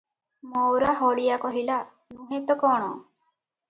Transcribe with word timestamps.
"ମଓରା 0.53 0.95
ହଳିଆ 1.03 1.39
କହିଲା, 1.45 1.79
ନୁହେଁ 2.19 2.45
ତ 2.51 2.61
କଣ? 2.67 2.95